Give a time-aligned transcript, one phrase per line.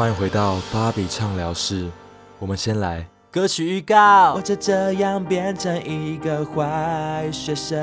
[0.00, 1.86] 欢迎回到芭比畅聊室。
[2.38, 4.32] 我们先来歌曲预告。
[4.32, 7.78] 我就这样变成一个坏学生，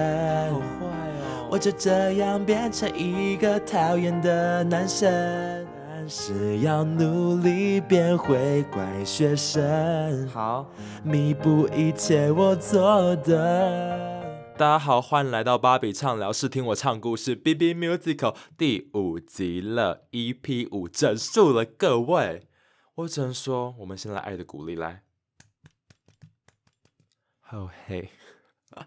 [0.51, 1.47] 好坏哦！
[1.51, 5.07] 我就这样变成一个讨厌的男生，
[5.87, 10.65] 但是要努力变回乖学生，好，
[11.03, 14.16] 弥补一切我做的。
[14.57, 17.35] 大家好，欢迎来到芭比畅聊室，听我唱故事。
[17.35, 22.47] B B Musical 第五集了，EP 五整数了，各位。
[22.95, 25.03] 我只能说，我们先来爱的鼓励来。
[27.51, 28.09] 哦嘿，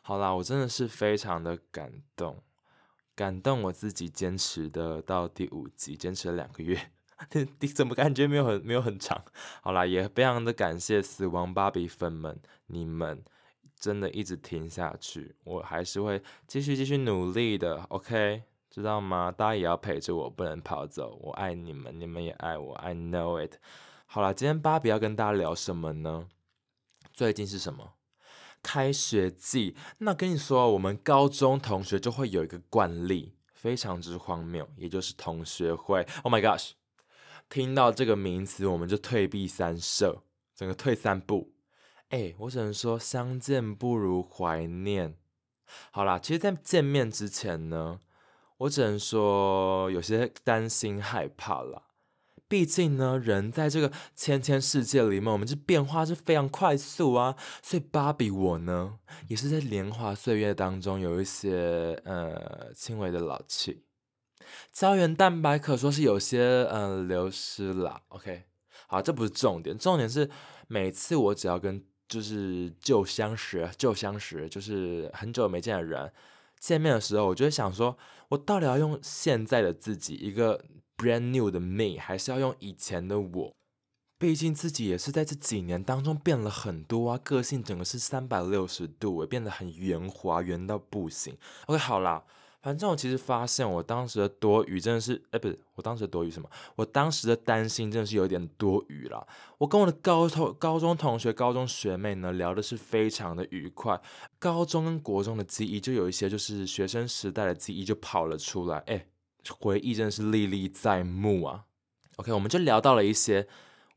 [0.00, 2.42] 好啦，我真的是非常的感动，
[3.14, 6.92] 感动我自己坚持的到第五集，坚持了两个月，
[7.60, 9.22] 第怎么感觉没有很没有很长？
[9.60, 13.22] 好啦，也非常的感谢死亡芭比粉们，你们。
[13.78, 19.30] 真的一直听下去，我还是会继续继续努力的，OK，知道吗？
[19.30, 21.18] 大家也要陪着我，不能跑走。
[21.22, 23.56] 我爱你们，你们也爱我，I know it。
[24.06, 26.28] 好了，今天芭比要跟大家聊什么呢？
[27.12, 27.92] 最近是什么？
[28.62, 29.76] 开学季。
[29.98, 36.06] 那跟你说，我们高中同学就会有一个惯例，非常之荒谬，也就是同学会。
[36.22, 36.72] Oh my gosh！
[37.48, 40.22] 听到这个名词，我们就退避三舍，
[40.54, 41.52] 整个退三步。
[42.10, 45.16] 哎，我只能说相见不如怀念。
[45.90, 47.98] 好啦，其实，在见面之前呢，
[48.58, 51.82] 我只能说有些担心害怕啦。
[52.48, 57.34] 毕竟呢，人在这个千千世界里面，我们这变化是非常快速啊。
[57.60, 63.82] 所以，芭比我呢，也是在年华岁月当中有一些呃轻微的老气，
[64.70, 68.02] 胶原蛋白可说是有些呃流失啦。
[68.10, 68.44] OK，
[68.86, 70.30] 好，这不是重点，重点是
[70.68, 76.12] 每次我只要跟就是旧相识，旧相识就是很久没见的人，
[76.58, 77.96] 见面的时候，我就会想说，
[78.28, 80.64] 我到底要用现在的自己，一个
[80.96, 83.52] brand new 的 me，还是要用以前的我？
[84.18, 91.36] 毕竟自己也是在这几年当中变了很多啊，个性整个是三百六十度，也变得很圆滑，圆到不行。
[91.66, 92.24] OK，好啦。
[92.66, 96.50] 反正我其实发现，我当时的多余真的是，哎，不是，我当时的多余什么？
[96.74, 99.24] 我当时的担心真的是有点多余了。
[99.58, 104.02] 我跟我的高同高中同学、高中学妹呢聊的是非常的愉快，
[104.40, 109.06] 高中跟国中的记忆就有一些就是学生时代的记忆就跑了出来，哎，
[109.60, 111.66] 回忆真的是历历在目啊。
[112.16, 113.46] OK，我们就聊到了一些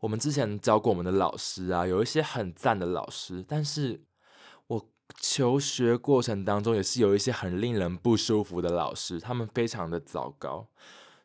[0.02, 4.03] 我们之前教过我们的老师啊，有一些很赞的老师，但是。
[5.19, 10.68] 求学过程当中也是有一些很令人不舒服的老师，他们非常的糟糕。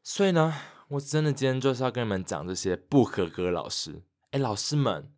[0.02, 0.54] 所以呢，
[0.88, 4.02] 我真的今天就是要跟你们讲这些不合格老师。
[4.32, 5.10] 哎，老师们，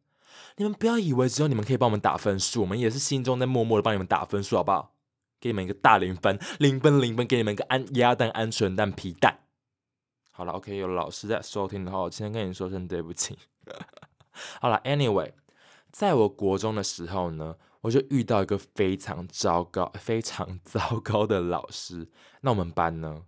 [0.57, 4.93] 你们不要以为只有你们可以帮我们打分数，我们也是心中在默默的帮你们打分数，好不好？
[5.41, 9.41] 给你们一个大零分，零分零分，给你们一个安鸭蛋、鹌鹑蛋、皮蛋。
[10.31, 13.39] 好了，OK，有老师在收听的话，我先跟你说声对不起。
[14.61, 15.33] 好了，Anyway，
[15.97, 17.57] 在我国中的时候呢。
[17.83, 22.09] 我就遇到一个非常糟糕、非常 糟糕的老师。
[22.41, 23.23] 那我们班呢，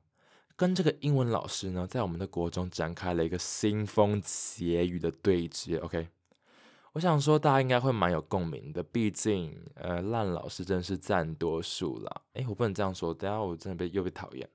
[0.56, 5.76] 跟这个英文老师呢，在我们的国中展开了一个腥风血雨的对决。
[5.76, 6.08] OK，
[6.94, 12.22] 我想说大家应该会蛮有共鸣的，毕竟呃，烂老师真是占多数啦。
[12.32, 14.48] 诶，我不能这样说，等下我真的被又被讨厌。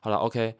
[0.00, 0.56] 好了，OK，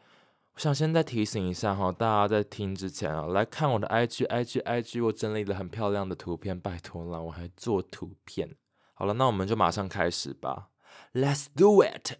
[0.59, 8.57] 想现在提醒一下哈，大家在听之前啊，来看我的 IG，IG，IG，我整理了很漂亮的图片，拜托了，我还做图片。
[8.93, 10.67] 好了，那我们就马上开始吧。
[11.13, 12.17] Let's do it。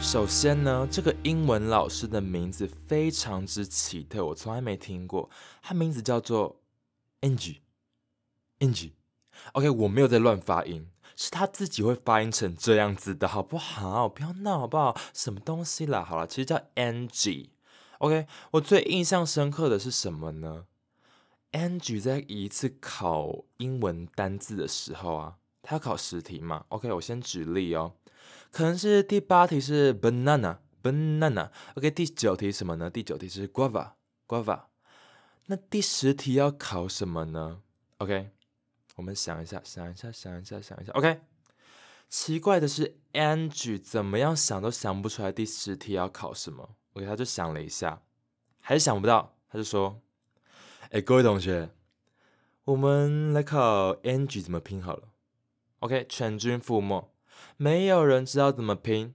[0.00, 5.28] 首先呢，这个英文老师的名字非常之奇特，我从来没听过。
[5.60, 6.62] 他名字叫做
[7.20, 7.58] Angie。
[8.60, 8.92] Angie。
[9.52, 14.08] OK，我没有在乱发音，是他自己会发音成这样子的，好不好？
[14.08, 14.96] 不要闹，好不好？
[15.12, 16.04] 什么东西啦？
[16.04, 17.50] 好了，其实叫 Angie。
[17.98, 20.66] OK，我最印象深刻的是什么呢
[21.52, 26.66] ？Angie 在一次考英文单字的时候啊，他要考十题嘛。
[26.68, 27.94] OK，我先举例哦，
[28.50, 31.48] 可能是第八题是 banana，banana。
[31.76, 32.90] OK，第九题什么呢？
[32.90, 34.64] 第九题是 guava，guava。
[35.46, 37.62] 那第十题要考什么呢
[37.98, 38.30] ？OK，
[38.96, 40.92] 我们想一下，想一下，想一下，想一下。
[40.92, 41.20] OK，
[42.08, 46.76] 奇怪的是，Angie 怎么样想都想不出来第十题要考什么。
[46.94, 48.02] OK，他就想了一下，
[48.60, 50.00] 还是想不到，他就说
[50.90, 51.70] ：“哎，各位同学，
[52.64, 55.08] 我们来考 Angie 怎么拼好了。
[55.80, 57.10] ”OK，全军覆没，
[57.58, 59.14] 没有人知道怎么拼，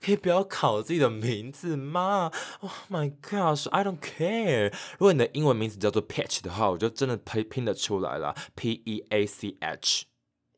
[0.00, 2.30] 可以不要考自己的名字吗
[2.60, 4.72] ？Oh my gosh，I don't care。
[4.98, 10.04] 如果你的英文名字叫做 Peach 的话，我就真的拼拼得出来了，P E A C H。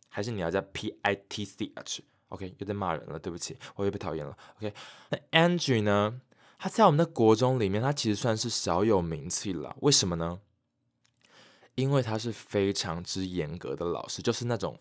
[0.08, 4.36] 还是你要叫 P I T C H？OK，有点骂人了，对不起，我又被讨厌了。
[4.58, 4.72] OK，
[5.10, 6.20] 那 Angie 呢？
[6.56, 9.76] 他在我们的国中里面，他其实算是小有名气了。
[9.80, 10.40] 为什么呢？
[11.74, 14.78] 因为他是非常之严格的老师，就是那种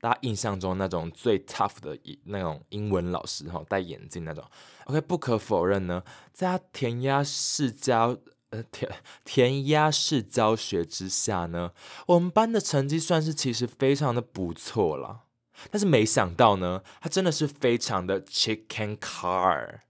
[0.00, 4.44] 大家印象中那种最 tough 的那种英文老师哈，戴眼镜那种。
[4.84, 6.02] OK，不可否认呢，
[6.32, 8.16] 在他填鸭式教
[8.50, 8.90] 呃填
[9.24, 11.72] 填鸭式教学之下呢，
[12.06, 15.24] 我们班的成绩算是其实非常的不错了。
[15.70, 19.80] 但是没想到呢，他真的是非常的 chicken car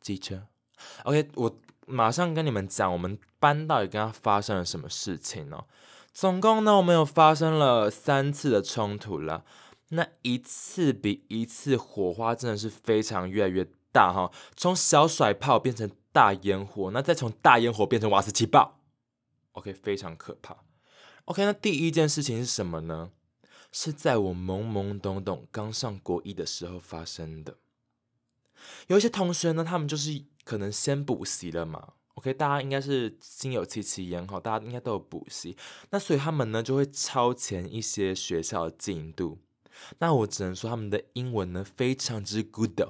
[0.00, 0.48] 机车。
[1.04, 1.56] OK，我
[1.86, 5.64] 马上跟你们讲，我们班到底跟他发生了什么事情呢？
[6.12, 9.44] 总共呢，我们有发生了三次的冲突了。
[9.90, 18.80] 那一次比一次火花真的是非常越来越大哈，从小甩炮变成大烟火，那再从大烟火变成瓦斯气爆。
[19.52, 20.58] OK，非常可怕。
[21.24, 23.10] OK，那第一件事情是什么呢？
[23.72, 27.56] 是在我懵懵懂懂刚上国一的时候发生的。
[28.88, 31.94] 有一些同学呢，他们就是可能先补习了嘛。
[32.14, 35.56] OK，大家应该是心有戚戚焉哈，大家应该都有补习，
[35.90, 39.38] 那所以他们呢就会超前一些学校的进度。
[39.98, 42.80] 那我只能说他们的英文呢非常之 good，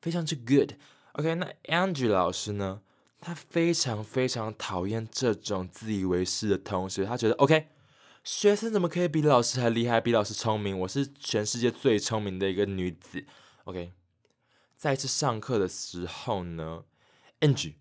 [0.00, 0.72] 非常之 good。
[1.12, 2.82] OK，那 Andrew 老师呢，
[3.20, 7.68] 他非常非常讨厌这种自以为是的同学，他觉得 OK，
[8.22, 10.78] 学生怎么可以比老师还厉害，比老师聪明？
[10.80, 13.24] 我是全世界最聪明的一个女子。
[13.64, 13.92] OK。
[14.76, 16.84] 在一次上课的时候呢
[17.40, 17.76] ，Angie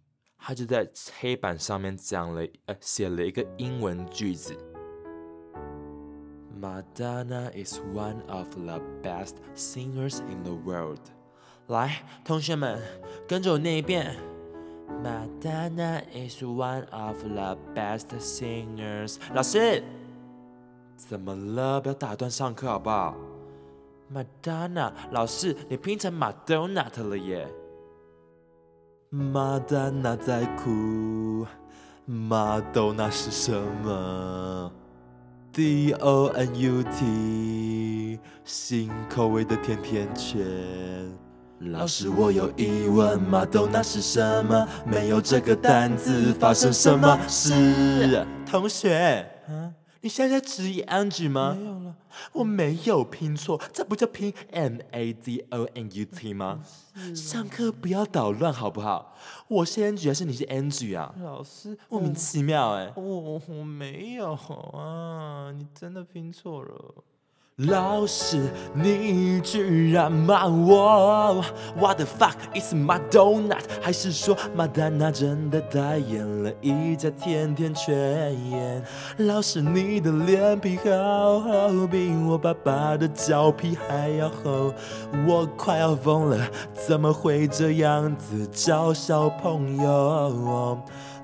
[0.47, 0.87] 他就在
[1.19, 4.55] 黑板上面讲了呃写了一个英文句子
[6.61, 10.99] ：Madonna is one of the best singers in the world。
[11.65, 12.79] 来，同学们
[13.27, 14.15] 跟着我念一遍
[15.03, 19.17] ：Madonna is one of the best singers。
[19.33, 19.81] 老师，
[20.95, 21.81] 怎么了？
[21.81, 23.17] 不要打断上课好不好
[24.13, 27.51] ？Madonna，老师，你拼成 Madonna 了耶
[29.15, 31.47] ！Madonna 在哭
[32.09, 34.69] ，Madonna 是什么
[35.53, 40.45] ？D O N U T，新口味的甜甜圈。
[41.59, 44.67] 老师，我有疑问，Madonna 是什么？
[44.85, 48.27] 没有这个单字，发生什么事？
[48.45, 49.25] 同学，
[50.05, 51.57] 你现在在质疑 Angie 吗？
[51.59, 51.95] 没有了。
[52.33, 56.59] 我没有拼错，这不叫拼 M A D O N U T 吗？
[57.15, 59.15] 上课不要捣乱好不好？
[59.47, 61.11] 我是 Angie 还是你是 Angie 啊？
[61.19, 62.93] 老师，莫名其妙哎！
[62.95, 64.33] 我我没有
[64.73, 67.03] 啊，你真的拼错了。
[67.63, 71.41] 老师，你居然骂我
[71.79, 73.55] ！What the fuck is Madonna？
[73.81, 78.35] 还是说马丹娜真的代言了一家甜甜圈？
[79.19, 84.73] 老师，你的脸皮好厚，比我爸爸的脚皮还要厚，
[85.25, 86.37] 我快要疯了，
[86.73, 90.77] 怎么会这样子教小朋友？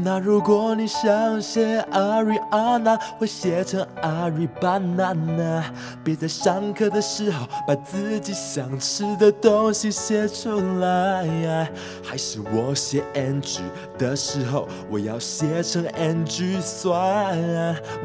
[0.04, 5.64] 那如果你想写 Ariana，会写成 Aribanana。
[6.04, 11.68] 别在上课的时候把自己想吃的东西写出来。
[12.04, 13.64] 还是我写 N G
[13.98, 17.36] 的时候，我要写成 N G 算。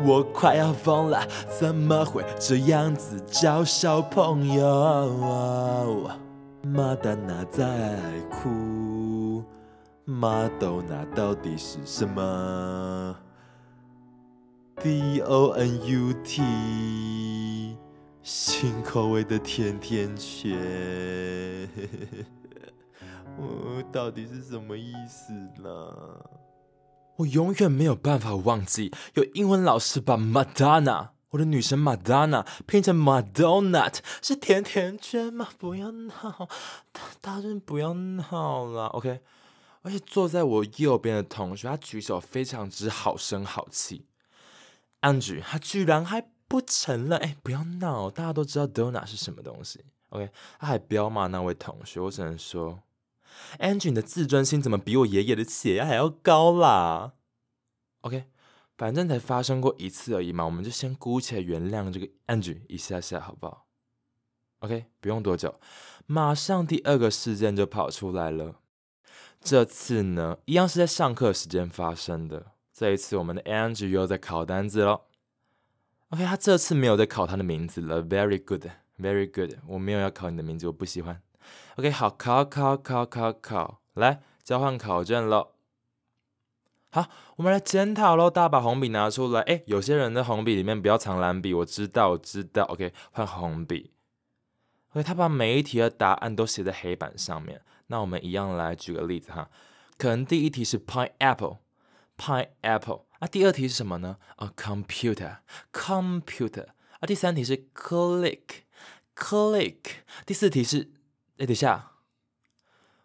[0.02, 1.20] 我快要疯了，
[1.60, 6.08] 怎么会这样子教小朋友？
[6.62, 8.00] 马丹娜在
[8.30, 9.44] 哭。
[10.06, 13.14] 马豆那到底是什么
[14.80, 17.76] ？D O N U T，
[18.28, 20.50] 新口味的甜甜圈，
[23.38, 26.26] 我到底是什么意思呢？
[27.18, 35.50] 我永远没有办法忘记，有英文老师把 Madonna，我的女神 Madonna 拼成 Madonna，是甜甜圈吗？
[35.56, 36.48] 不要闹，
[36.90, 39.20] 大大人不要闹了，OK。
[39.82, 44.06] 而且坐在我右边的同学，他举手非常之好声好气。
[45.02, 49.84] Angie，他居然还不成了，哎，不要闹，大家都知道 Donna 是什么东西。
[50.10, 52.82] OK，他还彪骂那位同学，我只能说
[53.58, 57.14] ，Angie，你的自尊心怎么比我爷爷的血压还要高啦
[58.02, 58.24] ？OK，
[58.76, 63.66] 反正才发生过一次而已嘛，我们就先姑且原谅这个 Angie 一下下，好不好
[64.60, 65.58] ？OK，不用多久，
[66.06, 68.60] 马上第二个事件就跑出来了。
[69.40, 72.52] 这次呢，一样是在上课时间发生的。
[72.72, 75.02] 这一次，我们的 Angie 又在考单子了。
[76.10, 78.02] OK，他这次没有在考他的名字了。
[78.02, 79.58] Very good，very good。
[79.66, 81.20] 我没有要考你的名字，我不喜欢。
[81.76, 85.54] OK，好，考考考考考，来交换考卷了。
[86.90, 88.30] 好，我们来检讨喽。
[88.30, 89.40] 大家把红笔拿出来。
[89.42, 92.62] 哎，有些人的红笔里面不要藏蓝笔，我知道，我知道。
[92.64, 93.90] OK，换红笔。
[94.92, 97.60] OK，他把每一题的答案都写在黑板上面。
[97.88, 99.50] 那我们一样来举个例子哈。
[99.98, 101.58] 可能第一题是 pineapple
[102.16, 103.04] pineapple。
[103.18, 104.18] 啊，第二题是什么呢？
[104.36, 106.66] 啊，computer，computer。
[107.00, 109.76] 啊，第三题是 click，click。
[110.26, 110.92] 第四题是，
[111.38, 111.92] 哎，等一下，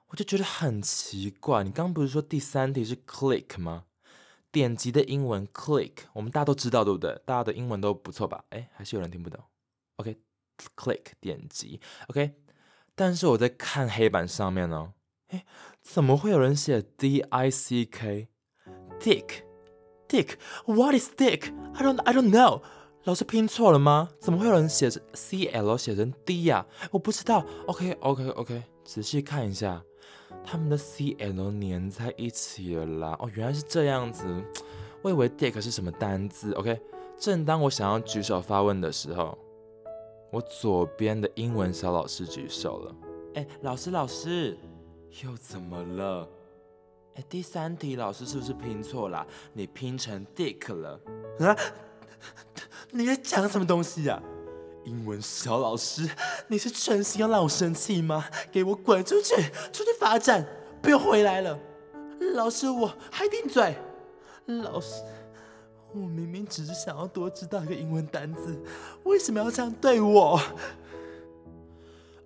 [0.08, 1.64] 我就觉得很奇怪。
[1.64, 3.86] 你刚不是说第三题是 click 吗？
[4.52, 7.22] 点击的英文 click，我们大家都知道，对不对？
[7.26, 8.44] 大家的英文都不错吧？
[8.50, 9.42] 哎，还是有人听不懂。
[9.96, 11.80] OK，click 点击。
[12.08, 12.34] OK，
[12.96, 14.94] 但是我在看黑板上面呢，
[15.30, 15.46] 哎，
[15.82, 18.28] 怎么会有人写 d i c k？。
[19.02, 21.52] Dick，Dick，What is Dick?
[21.74, 22.62] I don't, I don't know.
[23.06, 24.10] 老师拼错了吗？
[24.20, 26.66] 怎么会有人写成 C L 写成 D 呀？
[26.92, 27.44] 我不知道。
[27.66, 29.84] OK, OK, OK，仔细看一下，
[30.46, 33.18] 他们的 C L 粘在一起了啦。
[33.20, 34.24] 哦，原来是这样子。
[35.02, 36.54] 我以为 Dick 是什么单字。
[36.54, 36.80] OK，
[37.18, 39.36] 正当我想要举手发问的时候，
[40.32, 42.96] 我左边的英文小老师举手了。
[43.34, 44.56] 哎，老师，老师，
[45.24, 46.30] 又怎么了？
[47.16, 49.26] 哎，第三题老师是不是拼错了？
[49.54, 51.00] 你拼成 Dick 了
[51.40, 51.56] 啊？
[52.92, 54.22] 你在讲什么东西呀？
[54.86, 56.10] 英文小老师，
[56.48, 58.26] 你是存心要让我生气吗？
[58.52, 59.36] 给我滚出去，
[59.72, 60.46] 出去罚站，
[60.82, 61.60] 不要回来了！
[62.34, 63.76] 老师，我还顶嘴！
[64.46, 65.04] 老师，
[65.94, 68.60] 我明明只是想要多知道一个英文单词，
[69.04, 70.42] 为什么要这样对我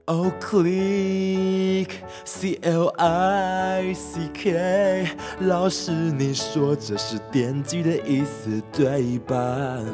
[0.07, 1.89] ？Oh click
[2.23, 5.07] C L I C K，
[5.39, 9.35] 老师你说这是点击的意思对吧？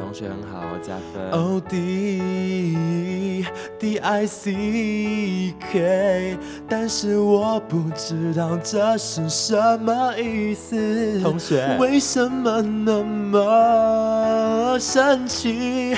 [0.01, 1.32] 同学很好，加分。
[1.32, 3.46] Oh D
[3.80, 6.38] D I C K，
[6.68, 11.22] 但是我不知道这是什么意思。
[11.22, 15.96] 同学，为什么那么生气？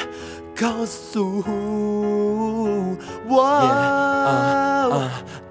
[0.56, 1.44] 告诉
[3.28, 3.44] 我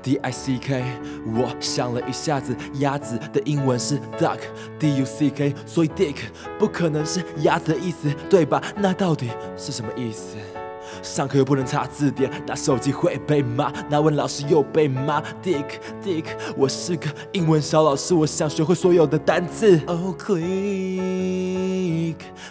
[0.02, 0.85] ，D I C K，
[1.26, 6.16] 我想了一下子，鸭子的英文是 duck，D U C K，所以 dick
[6.59, 8.62] 不可能是鸭子的意思，对吧？
[8.76, 10.37] 那到底是什么意思？
[11.02, 15.23] 上课又不能查字典，拿手机会被骂，拿问老师又被骂。
[15.42, 15.64] Dick
[16.04, 16.25] Dick，
[16.56, 19.80] 我是个英文小老师，我想学会所有的单词。
[19.87, 21.51] Oh click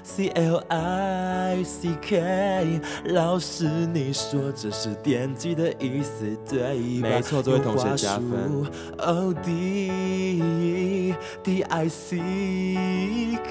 [0.04, 6.60] C L I C K，老师你说这是点击的意思对
[7.02, 7.08] 吧？
[7.10, 8.66] 没错，这位同学加分。
[8.98, 12.18] Oh D D I C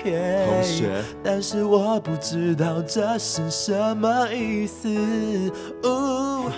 [0.02, 4.88] K，同学，但是我不知道这是什么意思。
[5.83, 6.50] 哦，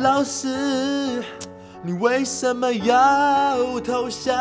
[0.00, 1.22] 老师，
[1.82, 4.36] 你为什么要投降？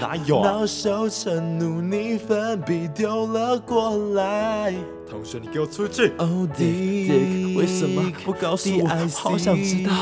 [0.00, 0.44] 哪有？
[0.44, 4.72] 恼羞成怒，你粉笔丢了过来。
[5.10, 6.12] 同学，你给我出去！
[6.18, 8.86] 哦，Dick，为什么不告诉我？
[9.12, 9.92] 好想知道，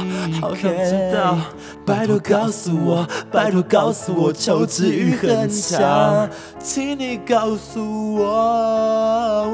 [0.40, 1.38] 好想知道。
[1.86, 9.48] 拜托告诉我，拜托告诉我，求知欲很强，请你告诉我。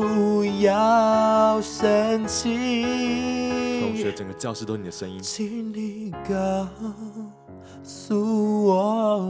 [0.00, 3.82] 不要生气。
[3.82, 5.22] 同学，整个教室都是你的声音。
[5.22, 6.66] 请你告
[7.82, 9.20] 诉我，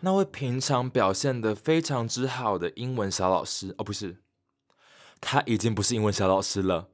[0.00, 4.16] 那位平常表现的非常之好的英文小老师，哦，不是，
[5.20, 6.88] 他已经不是英文小老师了，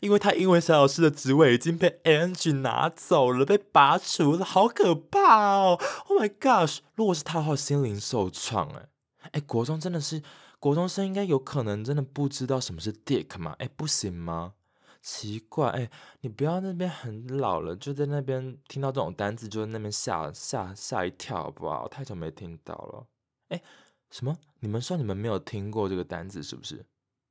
[0.00, 8.88] 因为他英文小老师的职位已经被 Angie 拿走了，被拔除了，好可怕哦！Oh my gosh，如果是他的话，心灵受创哎，
[9.32, 10.22] 哎，国中真的是。
[10.58, 13.54] 国中生应该有可能真的不知道什么是 dick 吗？
[13.58, 14.54] 哎，不行吗？
[15.02, 15.90] 奇怪，哎，
[16.22, 21.86] 你不要那边很老了，就在那边听到这种单字就在那边吓吓吓一跳，好不好？
[21.86, 23.06] 太久没听到了。
[23.48, 23.62] 哎，
[24.10, 24.36] 什么？
[24.60, 26.86] 你们说你们没有听过这个单字是不是？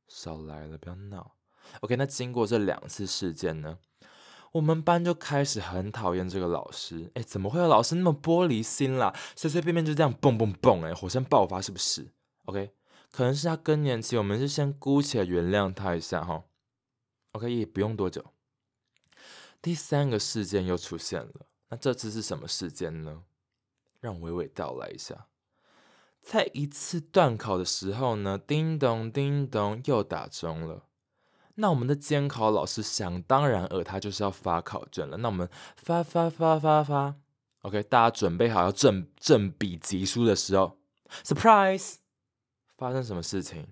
[0.07, 1.35] 少来了，不要闹。
[1.81, 3.79] OK，那经过这两次事件呢，
[4.55, 7.11] 我们班就开始很讨厌这个老师。
[7.15, 9.13] 哎，怎么会有老师那么玻璃心啦？
[9.35, 12.07] 随随便便就这样蹦蹦蹦，哎，火山爆发是不是
[12.45, 12.71] ？OK。
[13.11, 16.45] 可能是他更年期，我们是先姑且原谅他一下哈。
[17.33, 18.23] OK，也不用多久，
[19.61, 21.47] 第三个事件又出现了。
[21.69, 23.23] 那这次是什么事件呢？
[23.99, 25.27] 让伟伟道来一下。
[26.21, 30.85] 在一次断考的时候呢，叮咚叮咚又打钟了。
[31.55, 35.17] 那我们的监考老师想当然尔，他就是要发考卷了。
[35.17, 37.15] 那我们发发发发发
[37.61, 40.77] ，OK，大家准备好要正正笔疾书的时候
[41.23, 41.95] ，surprise！
[42.77, 43.67] 发生什么事情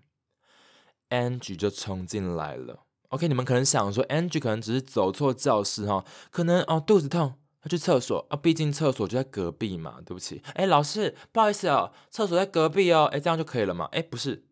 [1.09, 2.85] ？Angie 就冲进来了。
[3.09, 9.99] OK，你们可能想说，Angie 可能只是走错教室哈，可能哦肚子痛，要去厕所啊，毕竟厕所就在隔壁嘛。
[10.05, 13.09] 对不起，哎，老师，不好意思哦，厕所在隔壁哦。
[13.11, 13.89] 哎，这样就可以了嘛？
[13.91, 14.45] 哎，不是，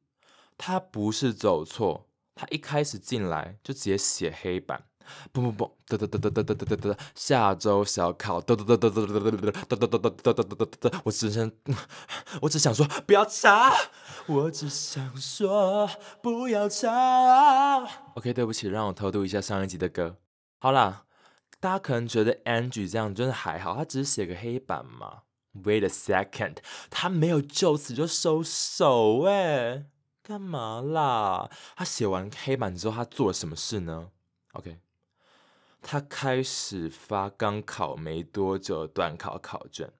[0.57, 4.85] 他不是走错，他一开始进来就直接写黑板。
[5.33, 11.51] 不不不，得得得得得得得得得，下周小考，得得得得得得得得得得得得得得得得得，我只想，
[12.43, 13.73] 我只想说不要吵，
[14.27, 15.89] 我只想说
[16.21, 16.87] 不要吵。
[18.13, 20.17] OK，对不起，让我偷渡一下上一集的歌。
[20.59, 21.05] 好啦，
[21.59, 25.23] 大家可能觉得 Angie 这样真的还好，他只是写个黑板嘛。
[25.53, 26.57] Wait a second，
[26.89, 29.87] 他没有就此就收手哎，
[30.23, 31.49] 干嘛啦？
[31.75, 34.09] 他写完黑板之后，他做了什么事呢
[34.53, 34.79] ？OK。
[35.83, 39.91] 他开始发刚考没多久的段考考卷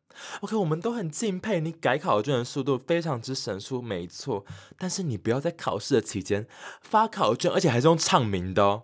[0.42, 4.46] ，OK，我们都很敬佩你改考卷的速度非常之神速，没错。
[4.78, 6.48] 但是你不要在考试的期间
[6.82, 8.84] 发考卷，而且还是用唱名的哦。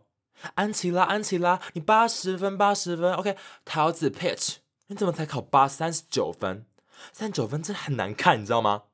[0.55, 3.37] 安琪拉，安琪拉，你八十分，八十分，OK。
[3.63, 4.55] 桃子 Pitch，
[4.87, 6.65] 你怎么才考八三十九分？
[7.13, 8.85] 三十九分真的很难看，你知道吗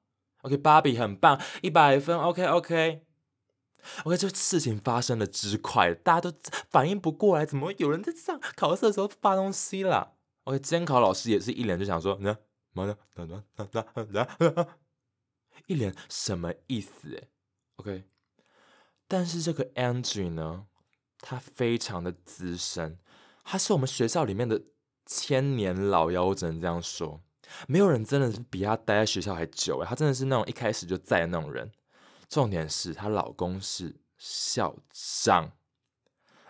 [0.44, 3.06] ？OK，芭比很棒，一百分，OK，OK。
[4.06, 6.34] OK，这事情发生的之快，大家都
[6.70, 10.14] 反应不过来，怎么有人在上考试的时候发东西啦
[10.46, 12.38] ？OK，监考老师也是一脸就想说，呢，
[12.72, 12.98] 妈的，
[15.68, 17.28] 一脸什么意思
[17.76, 18.06] ？，OK，
[19.06, 20.68] 但是这个 Angie 呢，
[21.20, 22.98] 他非常的资深，
[23.44, 24.62] 他是我们学校里面的
[25.06, 27.22] 千年老妖，我只能这样说，
[27.68, 31.72] 没有人真的是比他待在学校还久哎，他真的是那种一开始就在的那种人。
[32.30, 35.52] 重点是她老公是校长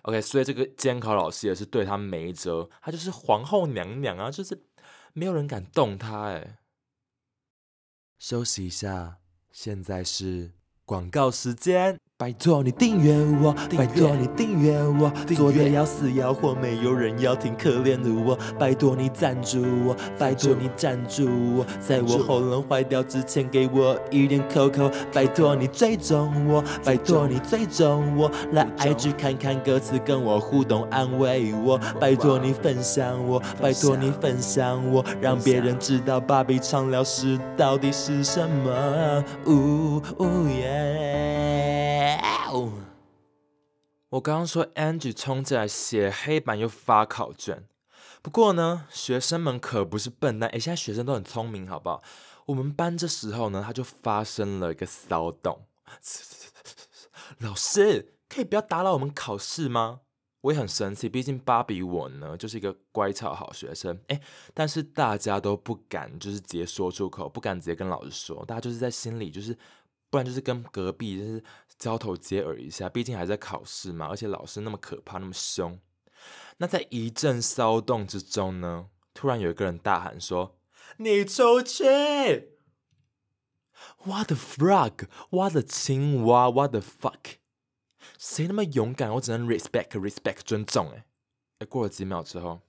[0.03, 4.63] ，OK，所以这个监考老师也是对她没辙，她就是皇后娘娘啊，就是
[5.11, 6.59] 没有人敢动她哎。
[8.17, 9.17] 休息一下，
[9.51, 10.53] 现在是
[10.85, 11.99] 广告时间。
[12.23, 18.39] 拜托你订阅我，拜托你订阅我，做的要死要活，没有人要听可怜的我。
[18.57, 21.25] 拜托你赞助我，拜托你赞助
[21.57, 24.89] 我，在我喉咙坏掉之前给我一点 COCO。
[25.11, 31.77] 拜托你追踪我，拜托你追踪我，来 IG 看看歌词，跟我互动安慰我。
[31.99, 39.25] 拜托你分享我，拜托你分享我，让别人知道芭比唱聊时到底是什么。
[39.45, 41.82] 呜呜耶。
[44.09, 47.63] 我刚刚说 Angie 冲进来写黑板又发考卷，
[48.21, 52.03] 不过呢，学生们可不是笨蛋，哎，现在学生都很聪明，好不好？
[52.45, 55.65] 我们班这时候呢，他就发生了一个骚动。
[57.39, 60.01] 老师，可以不要打扰我们考试吗？
[60.41, 64.21] 我也很生气，毕竟芭比我呢就是一个乖巧好学生，哎，
[64.53, 69.57] 但是大家都不敢就是直接说出口，不敢直接跟老师说，大家就是在心里就是。
[70.13, 71.43] 不然就是跟隔壁就是
[71.79, 75.79] 交头接耳一下，毕竟还在考试嘛，而且老师那么可怕，那么凶。
[76.57, 80.59] 那在一阵骚动之中呢，突然有一个人大喊说
[80.97, 81.83] ：“你出去
[84.05, 87.37] ！”What the frog？What the 青蛙？What the fuck？
[88.19, 89.11] 谁那么勇敢？
[89.15, 90.91] 我只能 respect，respect，尊重。
[90.91, 91.05] 哎
[91.57, 92.61] 哎，过了几秒之后，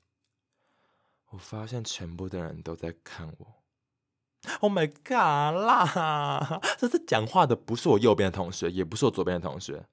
[1.29, 3.64] 我发现全部的人都在看我。
[4.61, 6.61] Oh my god 啦！
[6.79, 9.87] 这次讲话的不是我右边的同学，也不是我左边的同学，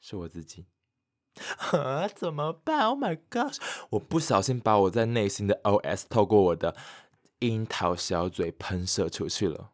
[0.00, 0.66] 是我自己。
[1.72, 3.54] 啊，怎么办？Oh my god！
[3.90, 6.76] 我不小心把我在内心的 OS 透过我的
[7.40, 9.70] 樱桃小嘴喷射出去了。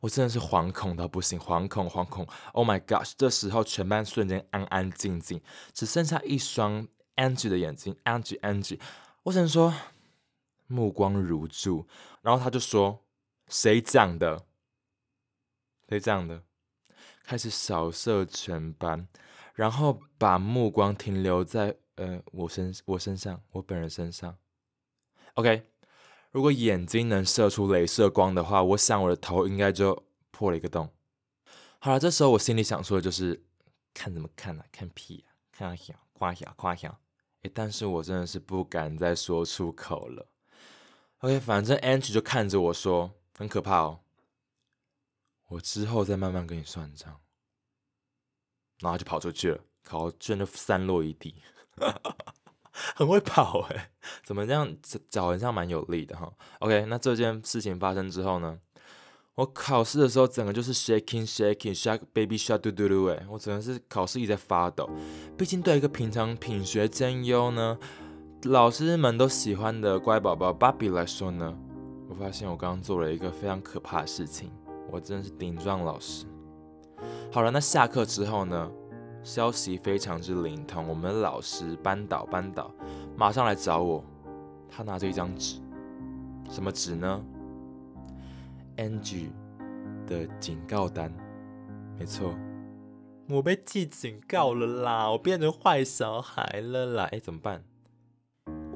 [0.00, 2.26] 我真的是惶恐到不行，惶恐惶恐。
[2.52, 3.06] Oh my god！
[3.16, 5.40] 这时候全班瞬间安安静静，
[5.72, 8.80] 只剩下一双 Angie 的眼睛，Angie Angie。
[9.22, 9.72] 我只能说。
[10.66, 11.86] 目光如注，
[12.22, 13.04] 然后他就说
[13.48, 14.46] ：“谁讲的？
[15.88, 16.42] 谁讲的？”
[17.24, 19.08] 开始扫射全班，
[19.54, 24.38] 然后把目光停留在呃我身我身上我本人身上。
[25.34, 25.66] OK，
[26.30, 30.88] 如果眼睛能射出镭射光的话，我想我的头应该就破了一个洞。
[31.78, 33.44] 好了，这时候我心里想说的就是
[33.92, 34.64] 看怎么看呢？
[34.70, 35.34] 看屁啊！
[35.52, 37.00] 看小夸小夸小。
[37.42, 40.26] 诶，但是我真的是不敢再说出口了。
[41.20, 44.00] OK，反正 Angie 就看着我说：“很可怕哦，
[45.48, 47.20] 我之后再慢慢跟你算账。”
[48.80, 51.42] 然后就跑出去了，考卷就散落一地，
[52.94, 53.90] 很会跑哎，
[54.22, 54.76] 怎么这样
[55.08, 58.60] 脚好像蛮有力的哈？OK，那这件事情发生之后呢，
[59.36, 64.86] 我考试的时候整个就是 shaking shaking shake baby shark 嘟嘟嘟哎，我整个是考试一直在发抖，
[65.38, 67.78] 毕竟对一个平常品学兼优呢。
[68.44, 71.56] 老师们都喜欢的乖宝宝芭比来说呢，
[72.08, 74.50] 我发现我刚刚做了一个非常可怕的事情，
[74.90, 76.26] 我真的是顶撞老师。
[77.32, 78.70] 好了，那下课之后呢，
[79.24, 82.72] 消息非常之灵通，我们的老师班导班导
[83.16, 84.04] 马上来找我，
[84.68, 85.58] 他拿着一张纸，
[86.48, 87.24] 什么纸呢
[88.76, 89.30] ？Angie
[90.06, 91.12] 的警告单，
[91.98, 92.32] 没错，
[93.28, 97.64] 我被记警告了啦，我变成坏小孩了啦，哎，怎么办？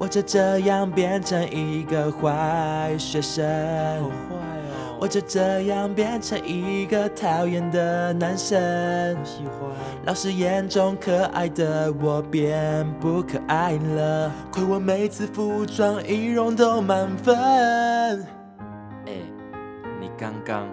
[0.00, 3.44] 我就这样变成一个坏学生，
[4.00, 8.58] 好坏哦，我就这样变成一个讨厌的男生。
[9.20, 9.70] 我喜欢。
[10.06, 17.36] 老师眼中可爱的我变不可爱了，亏我每次服装仪容都满分。
[19.04, 19.12] 哎，
[20.00, 20.66] 你刚刚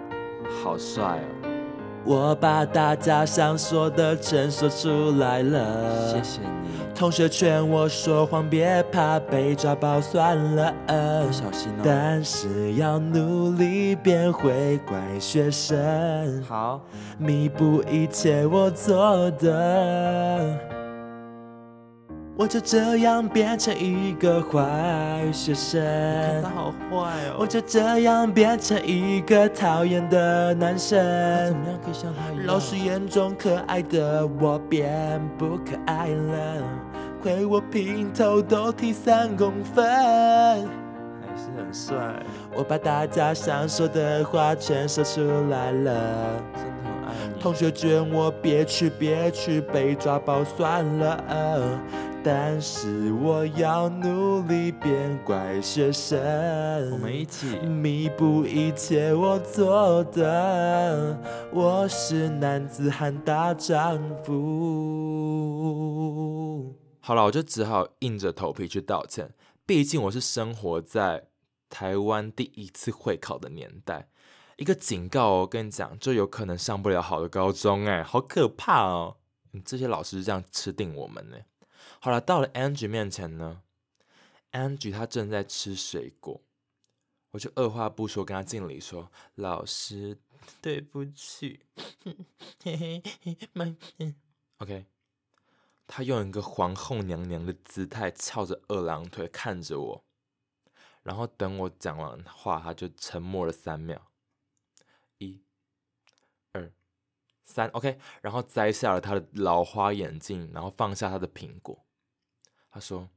[0.64, 1.37] 好帅哦！
[2.08, 6.48] 我把大家想说的全说出来了，谢谢你，
[6.94, 10.72] 同学劝我说谎，别怕被抓包算了。
[11.30, 11.82] 小心哦。
[11.84, 16.80] 但是要努力变回乖学生，好，
[17.18, 20.77] 弥补一切我做的。
[22.38, 26.96] 我就这样变成一个坏学生，看他好坏
[27.30, 27.36] 哦。
[27.40, 30.96] 我就这样变成一个讨厌的男生。
[31.48, 32.46] 怎么样可以像他一样？
[32.46, 36.62] 老师眼中可爱的我变不可爱了，
[37.20, 39.84] 亏我平头都剃三公分。
[39.84, 42.22] 还是很帅，
[42.54, 45.20] 我把大家想说的话全说出
[45.50, 46.40] 来了。
[47.38, 51.80] 同学劝我别去，别去，被抓包算了。
[52.24, 56.18] 但是我要努力变乖学生，
[56.90, 57.58] 我们一起。
[57.60, 61.16] 弥补一切我做的。
[61.52, 64.34] 我是男子汉大丈夫。
[67.00, 69.30] 好了，我就只好硬着头皮去道歉。
[69.64, 71.28] 毕竟我是生活在
[71.70, 74.08] 台湾第一次会考的年代，
[74.58, 79.16] 一个警告哦，我跟你讲，就有可能上不了好的高中，哎，好可怕哦！
[79.64, 81.38] 这些老师这样吃定我们呢。
[82.00, 83.62] 好了，到了 Angie 面前呢
[84.50, 86.42] ，Angie 她正在吃水果，
[87.30, 90.18] 我就二话不说跟她敬礼说：“老师，
[90.60, 91.60] 对不起。
[92.64, 94.14] ”嘿嘿嘿
[94.58, 94.86] ，OK。
[95.86, 100.04] 她用一个皇后娘娘的姿态，翘着二郎腿看着我，
[101.04, 104.07] 然后等我讲完话，她就沉默了三秒，
[105.18, 105.42] 一、
[106.52, 106.72] 二、
[107.44, 111.84] 三，OK，然后摘下了他的老花眼镜，然后放下他的苹果。
[112.70, 113.08] 他说：“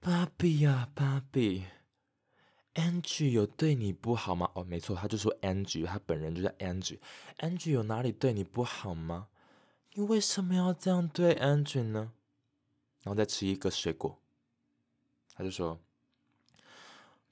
[0.00, 1.66] 芭比呀，芭比
[2.74, 4.50] ，Angie 有对你不好吗？
[4.54, 6.98] 哦，没错，他就说 Angie，他本人就叫 Angie。
[7.38, 9.28] Angie 有哪里对你不好吗？
[9.92, 12.12] 你为什么要这样对 Angie 呢？”
[13.02, 14.20] 然后再吃一个水果，
[15.34, 15.80] 他就说：“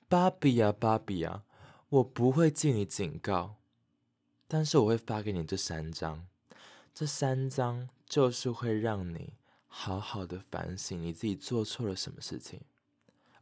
[0.08, 1.42] 芭比呀，芭比呀，
[1.88, 3.56] 我不会记你警告，
[4.46, 6.26] 但是我会发给你这三张，
[6.94, 9.34] 这三张就是会让你。”
[9.70, 12.60] 好好的反省你自己做错了什么事情。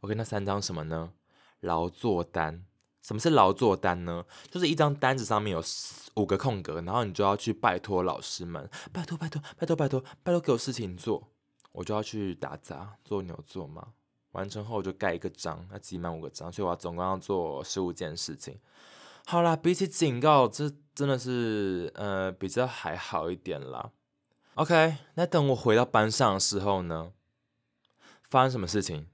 [0.01, 1.13] OK，那三张什么呢？
[1.61, 2.65] 劳作单。
[3.01, 4.25] 什么是劳作单呢？
[4.51, 5.63] 就是一张单子上面有
[6.15, 11.29] 五个空格，然后你就要去拜托老师们，拜托拜托拜托拜托拜托给我事情做，
[11.71, 13.93] 我就要去打杂做牛做马。
[14.37, 18.55] 完成后我就盖一个章，要集满五个章，所以我要总共要做十五件事情。
[19.25, 23.89] 好啦，比起警告，这真的是呃比较还好一点啦。
[24.53, 27.11] OK，那等我回到班上的时候呢？
[28.29, 29.07] 发生什么事情？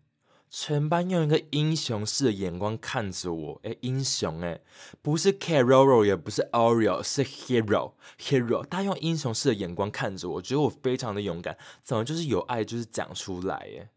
[0.49, 3.59] 全班用一个英雄式的眼光看着我。
[3.63, 4.59] 哎，英雄哎，
[5.01, 8.65] 不是 Carol，也不是 Oreo，是 Hero，Hero。
[8.65, 11.57] 大家用英雄式的眼光看着我，觉得我非常的勇敢。
[11.81, 13.89] 怎么就是有爱，就是讲出来？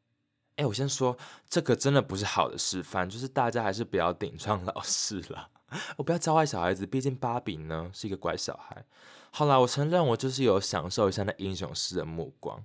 [0.57, 1.17] 哎，我先说，
[1.49, 5.51] 这个真的不是好的示范，就是大家还是不要顶撞老师了。
[5.97, 8.85] 我不要教坏小孩子，毕竟芭比呢是一个乖小孩。
[9.31, 12.65] 好啦，我承认我就是有享受一下那英雄式的目光。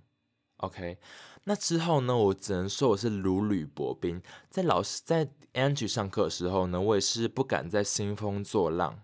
[0.57, 0.99] OK，
[1.45, 4.21] 那之后呢，我只能说我是如履薄冰。
[4.49, 9.01] 在老师在 Angie 上课的时候呢，我也是不敢再兴风作浪。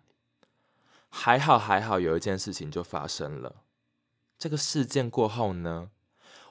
[1.09, 3.63] 还好还好，有一件事情就发生了。
[4.37, 5.89] 这个事件过后呢，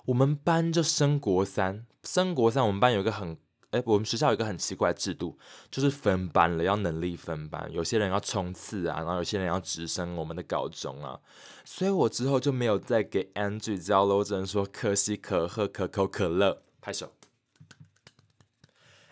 [0.06, 3.36] 我们班就升国三，升国三，我们班有一个很。
[3.72, 5.36] 哎，我们学校有一个很奇怪的制度，
[5.72, 7.68] 就是分班了，要能力分班。
[7.72, 11.18] 有些人要冲刺啊，然后有些人要直升我们的高中啊。
[11.64, 16.62] 所以我之后就没有再给 Angie 交楼，只能说可喜可贺，可口可乐。
[16.80, 17.12] 拍手。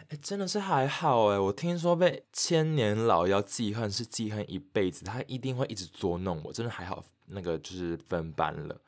[0.09, 1.39] 哎，真的是还好哎。
[1.39, 6.53] 我听说被千年老妖记恨是记恨一辈子，他一定会一直捉弄我。
[6.53, 8.81] 真的还好，那个就是分班了。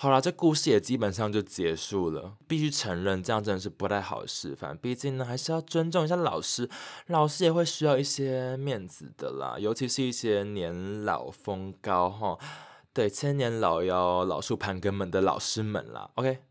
[0.00, 2.36] 好了，这故事也基本上就结束了。
[2.46, 4.78] 必须承认，这样真的是不太好的示范。
[4.78, 6.70] 毕竟呢，还是要尊重一下老师，
[7.08, 9.56] 老师也会需要一些面子的啦。
[9.58, 12.38] 尤其是一些年老风高哈，
[12.92, 16.08] 对，千年老妖、老树盘根们的老师们啦。
[16.14, 16.44] OK，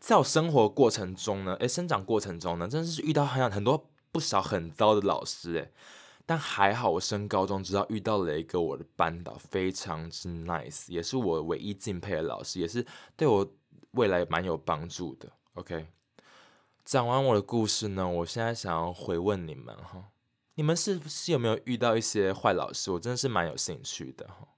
[0.00, 5.70] 在我生活过程中呢，诶，生长过程中呢，真的是遇到很很多不少很糟的老师，诶，
[6.26, 12.84] 但还好我升高中之后遇到了一个我的班导，非常之 nice，也是我唯一敬佩的老师，也是
[13.16, 13.48] 对我
[13.92, 15.30] 未来蛮有帮助的。
[15.54, 15.86] OK，
[16.84, 20.10] 讲完我的故事呢，我现在想要回问你们哈，
[20.56, 22.90] 你们是不是有没有遇到一些坏老师？
[22.90, 24.48] 我真的是蛮有兴趣的哈。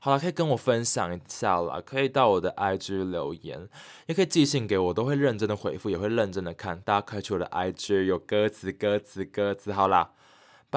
[0.00, 3.68] 好了，可以跟我分享一下啦，可以到我的 IG 留言，
[4.06, 6.80] 也可以寄信给我，都会认真的回复，也会认真的看。
[6.80, 9.72] 大家可以去我的 IG，有歌词，歌词，歌词。
[9.72, 10.12] 好啦，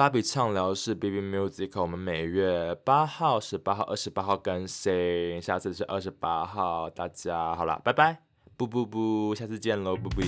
[0.00, 6.88] 芭比畅聊是 B B Music，我们每月八号、十八号、二十八号更新，下次是二十八号。
[6.88, 8.22] 大家好啦，拜拜，
[8.56, 10.22] 不不不，下次见喽，不不。